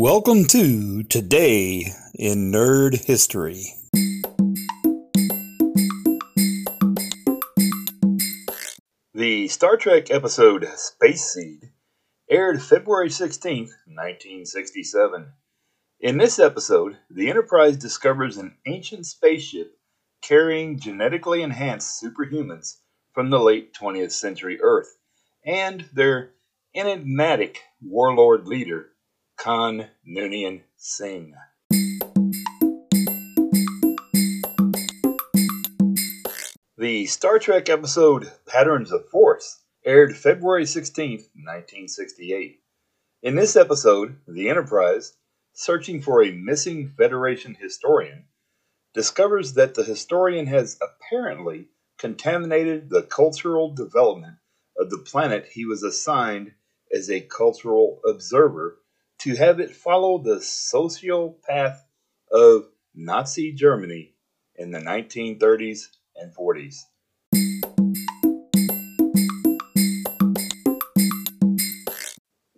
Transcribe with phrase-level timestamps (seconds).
[0.00, 3.74] Welcome to Today in Nerd History.
[9.12, 11.72] The Star Trek episode Space Seed
[12.30, 15.32] aired February 16, 1967.
[15.98, 19.76] In this episode, the Enterprise discovers an ancient spaceship
[20.22, 22.76] carrying genetically enhanced superhumans
[23.14, 24.96] from the late 20th century Earth
[25.44, 26.34] and their
[26.72, 28.90] enigmatic warlord leader,
[29.38, 31.32] Khan Noonien Singh.
[36.76, 42.58] The Star Trek episode Patterns of Force aired February 16, 1968.
[43.22, 45.16] In this episode, the Enterprise,
[45.52, 48.24] searching for a missing Federation historian,
[48.92, 54.38] discovers that the historian has apparently contaminated the cultural development
[54.76, 56.54] of the planet he was assigned
[56.92, 58.78] as a cultural observer
[59.18, 61.84] to have it follow the social path
[62.30, 64.14] of Nazi Germany
[64.54, 66.76] in the 1930s and 40s.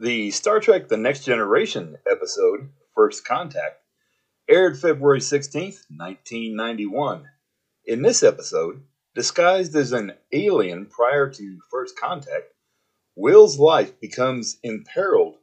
[0.00, 3.80] The Star Trek The Next Generation episode, First Contact,
[4.48, 7.24] aired February 16th, 1991.
[7.84, 8.82] In this episode,
[9.14, 12.52] disguised as an alien prior to First Contact,
[13.14, 15.36] Will's life becomes imperiled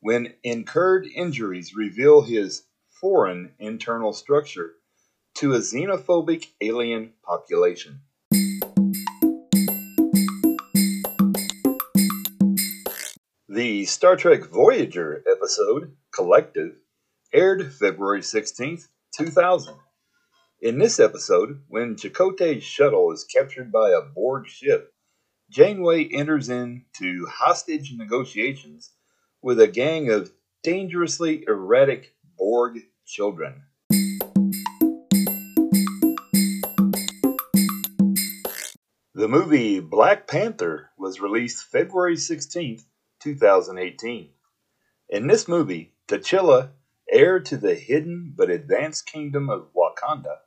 [0.00, 2.62] when incurred injuries reveal his
[3.00, 4.74] foreign internal structure
[5.34, 8.00] to a xenophobic alien population.
[13.48, 16.76] The Star Trek Voyager episode, Collective,
[17.32, 19.74] aired February 16th, 2000.
[20.60, 24.92] In this episode, when Chakotay's shuttle is captured by a Borg ship,
[25.50, 28.90] Janeway enters into hostage negotiations
[29.42, 33.62] with a gang of dangerously erratic Borg children.
[39.14, 42.80] The movie Black Panther was released February 16,
[43.20, 44.30] 2018.
[45.08, 46.70] In this movie, T'Challa,
[47.10, 50.38] heir to the hidden but advanced kingdom of Wakanda,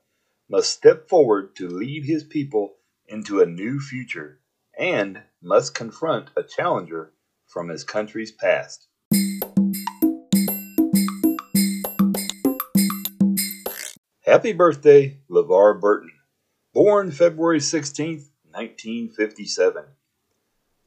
[0.49, 2.75] must step forward to lead his people
[3.07, 4.39] into a new future
[4.77, 7.11] and must confront a challenger
[7.51, 8.87] from his country's past.
[14.25, 16.11] Happy birthday, LeVar Burton.
[16.73, 19.83] Born February 16, 1957.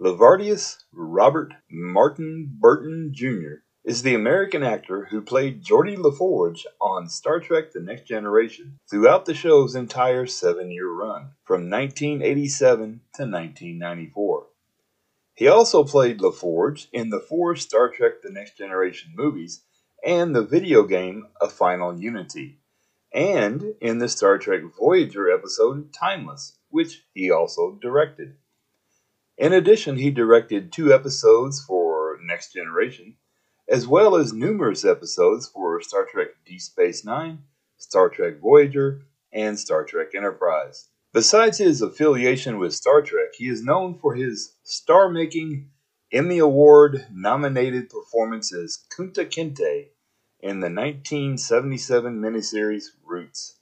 [0.01, 3.63] Levardis Robert Martin Burton Jr.
[3.85, 9.27] is the American actor who played Geordi LaForge on Star Trek The Next Generation throughout
[9.27, 14.44] the show's entire seven year run, from 1987 to 1994.
[15.37, 19.65] He also played LaForge in the four Star Trek The Next Generation movies
[20.05, 22.61] and the video game A Final Unity,
[23.13, 28.37] and in the Star Trek Voyager episode Timeless, which he also directed.
[29.37, 33.17] In addition, he directed two episodes for Next Generation,
[33.69, 37.43] as well as numerous episodes for Star Trek Deep Space Nine,
[37.77, 39.03] Star Trek Voyager,
[39.33, 40.91] and Star Trek Enterprise.
[41.15, 45.71] Besides his affiliation with Star Trek, he is known for his star making,
[46.11, 49.91] Emmy Award nominated performance as Kunta Kinte
[50.41, 53.61] in the 1977 miniseries Roots.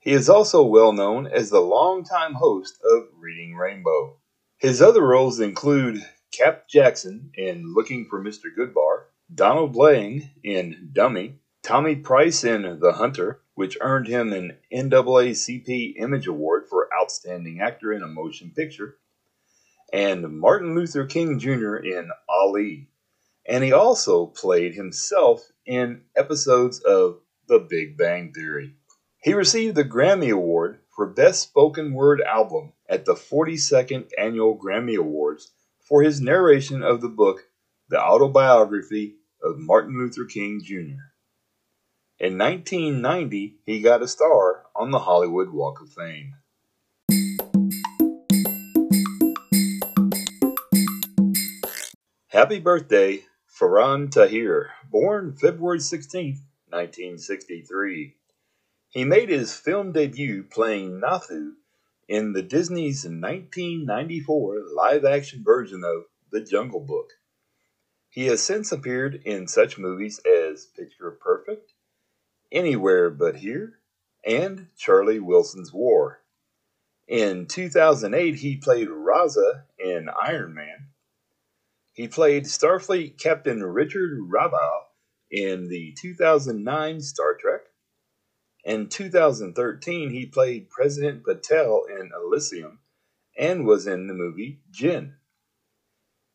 [0.00, 4.16] He is also well known as the longtime host of Reading Rainbow.
[4.58, 8.46] His other roles include Cap Jackson in Looking for Mr.
[8.52, 15.94] Goodbar, Donald Blaine in Dummy, Tommy Price in The Hunter, which earned him an NAACP
[15.96, 18.96] Image Award for Outstanding Actor in a Motion Picture,
[19.92, 21.76] and Martin Luther King Jr.
[21.76, 22.88] in Ali.
[23.46, 28.74] And he also played himself in episodes of The Big Bang Theory.
[29.22, 34.98] He received the Grammy Award for Best Spoken Word Album at the 42nd Annual Grammy
[34.98, 37.40] Awards for his narration of the book
[37.88, 41.13] The Autobiography of Martin Luther King Jr.
[42.20, 46.34] In 1990, he got a star on the Hollywood Walk of Fame.
[52.28, 58.14] Happy birthday, Faran Tahir, born February 16, 1963.
[58.90, 61.54] He made his film debut playing Nathu
[62.06, 67.14] in the Disney's 1994 live-action version of The Jungle Book.
[68.08, 71.72] He has since appeared in such movies as Picture Perfect,
[72.54, 73.80] Anywhere But Here,
[74.24, 76.22] and Charlie Wilson's War.
[77.08, 80.90] In 2008, he played Raza in Iron Man.
[81.94, 84.82] He played Starfleet Captain Richard Robau
[85.32, 87.62] in the 2009 Star Trek.
[88.62, 92.78] In 2013, he played President Patel in Elysium
[93.36, 95.16] and was in the movie Jinn.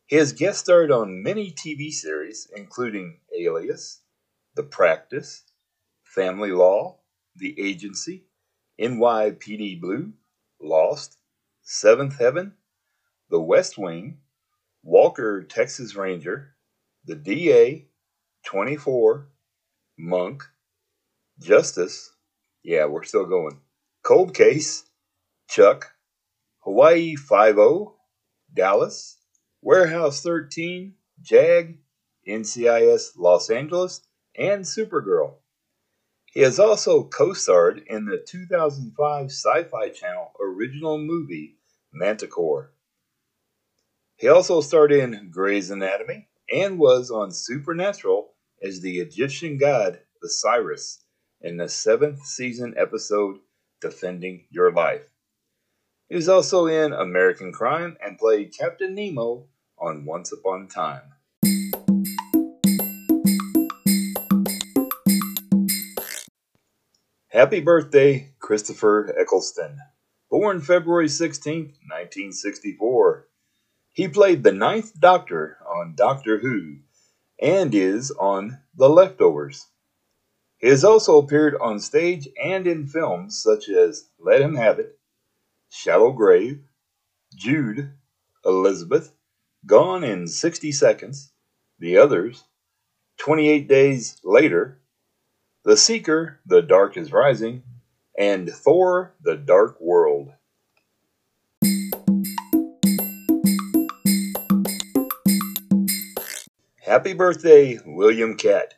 [0.06, 4.02] He has guest starred on many TV series, including Alias,
[4.56, 5.44] The Practice,
[6.10, 6.98] Family Law,
[7.36, 8.26] The Agency,
[8.82, 10.14] NYPD Blue,
[10.60, 11.18] Lost,
[11.62, 12.54] Seventh Heaven,
[13.30, 14.18] The West Wing,
[14.82, 16.56] Walker, Texas Ranger,
[17.06, 17.86] The DA,
[18.46, 19.28] 24,
[20.00, 20.44] Monk,
[21.40, 22.12] Justice,
[22.64, 23.60] yeah, we're still going,
[24.04, 24.86] Cold Case,
[25.48, 25.92] Chuck,
[26.62, 27.56] Hawaii 5
[28.52, 29.18] Dallas,
[29.62, 31.78] Warehouse 13, JAG,
[32.28, 34.02] NCIS Los Angeles,
[34.36, 35.39] and Supergirl.
[36.32, 41.58] He has also co starred in the 2005 Sci Fi Channel original movie
[41.92, 42.72] Manticore.
[44.16, 51.04] He also starred in Grey's Anatomy and was on Supernatural as the Egyptian god Osiris
[51.42, 53.40] in the seventh season episode
[53.82, 55.10] Defending Your Life.
[56.10, 59.48] He was also in American Crime and played Captain Nemo
[59.80, 61.14] on Once Upon a Time.
[67.40, 69.80] Happy birthday, Christopher Eccleston.
[70.30, 73.28] Born February 16, 1964.
[73.94, 76.80] He played the Ninth Doctor on Doctor Who
[77.42, 79.68] and is on The Leftovers.
[80.58, 85.00] He has also appeared on stage and in films such as Let Him Have It,
[85.70, 86.60] Shallow Grave,
[87.34, 87.94] Jude,
[88.44, 89.14] Elizabeth,
[89.66, 91.32] Gone in 60 Seconds,
[91.80, 92.44] The Others,
[93.16, 94.82] 28 Days Later,
[95.66, 97.64] The Seeker, The Dark is Rising,
[98.18, 100.32] and Thor, The Dark World.
[106.82, 108.76] Happy birthday, William Katt.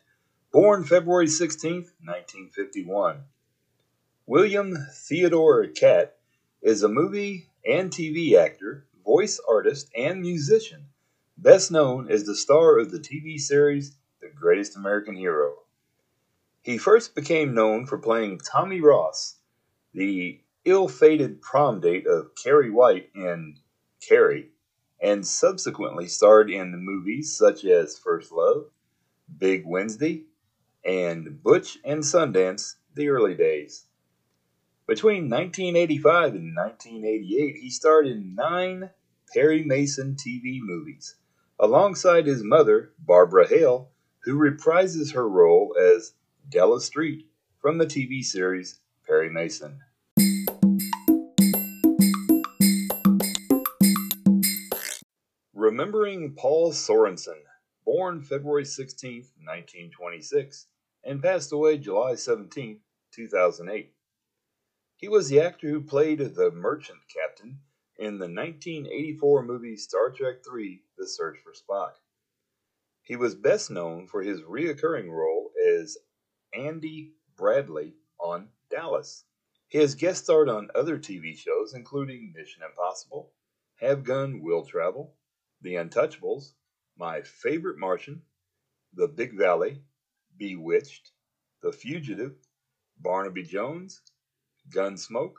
[0.52, 1.74] Born February 16,
[2.04, 3.26] 1951.
[4.26, 6.16] William Theodore Katt
[6.64, 10.88] is a movie and TV actor, voice artist, and musician,
[11.38, 15.61] best known as the star of the TV series The Greatest American Hero.
[16.64, 19.40] He first became known for playing Tommy Ross,
[19.94, 23.58] the ill fated prom date of Carrie White in
[24.08, 24.52] Carrie,
[25.02, 28.70] and subsequently starred in movies such as First Love,
[29.40, 30.26] Big Wednesday,
[30.86, 33.88] and Butch and Sundance The Early Days.
[34.86, 38.92] Between 1985 and 1988, he starred in nine
[39.34, 41.16] Perry Mason TV movies,
[41.60, 43.90] alongside his mother, Barbara Hale,
[44.26, 46.14] who reprises her role as
[46.52, 47.28] Della Street
[47.62, 49.80] from the TV series Perry Mason.
[55.54, 57.40] Remembering Paul Sorensen,
[57.86, 60.68] born February 16, 1926,
[61.06, 62.82] and passed away July 17,
[63.16, 63.94] 2008.
[64.98, 67.62] He was the actor who played the merchant captain
[67.98, 71.94] in the 1984 movie Star Trek III The Search for Spock.
[73.04, 75.98] He was best known for his reoccurring role as
[76.54, 79.24] Andy Bradley on Dallas.
[79.68, 83.32] He has guest starred on other TV shows including Mission Impossible,
[83.80, 85.16] Have Gun Will Travel,
[85.62, 86.54] The Untouchables,
[86.98, 88.22] My Favorite Martian,
[88.94, 89.82] The Big Valley,
[90.38, 91.12] Bewitched,
[91.62, 92.36] The Fugitive,
[93.00, 94.02] Barnaby Jones,
[94.70, 95.38] Gunsmoke,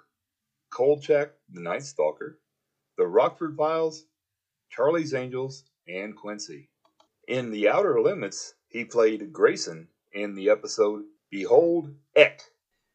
[0.70, 2.40] Kolchak the Night Stalker,
[2.96, 4.06] The Rockford Files,
[4.70, 6.70] Charlie's Angels, and Quincy.
[7.28, 12.42] In The Outer Limits, he played Grayson in the episode Behold Eck.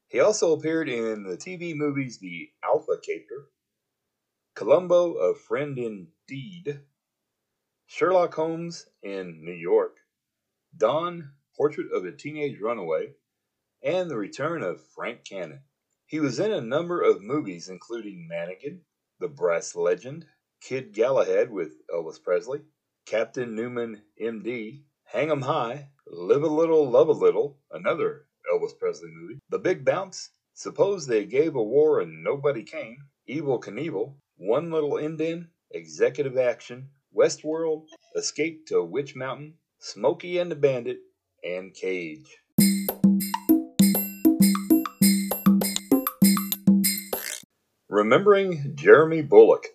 [0.07, 3.49] He also appeared in the TV movies The Alpha Caper,
[4.55, 6.81] Columbo, A Friend Indeed,
[7.87, 9.97] Sherlock Holmes in New York,
[10.75, 13.15] Dawn, Portrait of a Teenage Runaway,
[13.81, 15.63] and The Return of Frank Cannon.
[16.05, 18.81] He was in a number of movies, including Mannequin,
[19.19, 20.25] The Brass Legend,
[20.61, 22.61] Kid Galahad with Elvis Presley,
[23.05, 29.11] Captain Newman, M.D., Hang 'em High, Live a Little, Love a Little, another Elvis Presley
[29.13, 32.97] movie, The Big Bounce, Suppose They Gave a War and Nobody Came,
[33.29, 40.55] Evel Knievel, One Little Indian, Executive Action, Westworld, Escape to Witch Mountain, Smokey and the
[40.55, 40.97] Bandit,
[41.43, 42.25] and Cage.
[47.87, 49.67] Remembering Jeremy Bulloch,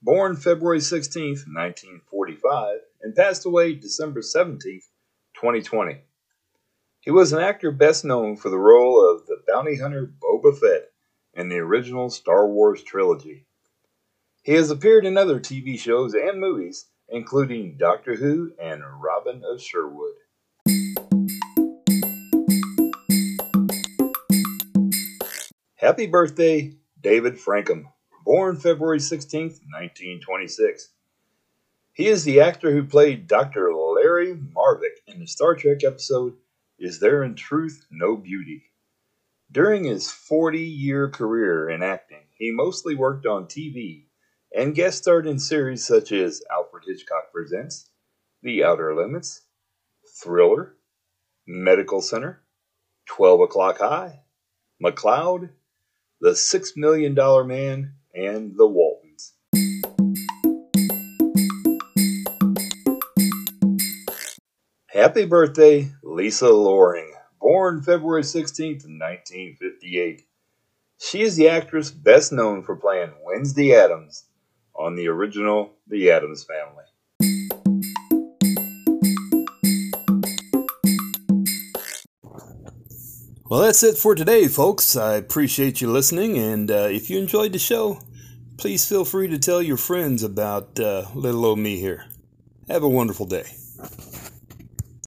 [0.00, 4.80] born February 16, 1945, and passed away December 17,
[5.42, 5.98] 2020.
[7.00, 10.92] He was an actor best known for the role of the bounty hunter Boba Fett
[11.34, 13.44] in the original Star Wars trilogy.
[14.44, 19.60] He has appeared in other TV shows and movies, including Doctor Who and Robin of
[19.60, 20.14] Sherwood.
[25.74, 27.86] Happy birthday, David Frankham,
[28.24, 30.90] born February 16, 1926.
[31.94, 33.66] He is the actor who played Dr.
[34.30, 36.34] Marvick in the Star Trek episode
[36.78, 38.62] Is There in Truth No Beauty?
[39.50, 44.04] During his 40 year career in acting, he mostly worked on TV
[44.54, 47.90] and guest starred in series such as Alfred Hitchcock Presents,
[48.42, 49.42] The Outer Limits,
[50.20, 50.76] Thriller,
[51.46, 52.42] Medical Center,
[53.06, 54.20] 12 O'Clock High,
[54.82, 55.50] McCloud,
[56.20, 59.01] The Six Million Dollar Man, and The Waltons.
[64.92, 70.22] Happy birthday, Lisa Loring, born February 16th, 1958.
[70.98, 74.26] She is the actress best known for playing Wednesday Addams
[74.74, 76.84] on the original The Addams Family.
[83.48, 84.94] Well, that's it for today, folks.
[84.94, 87.98] I appreciate you listening, and uh, if you enjoyed the show,
[88.58, 92.04] please feel free to tell your friends about uh, little old me here.
[92.68, 93.46] Have a wonderful day.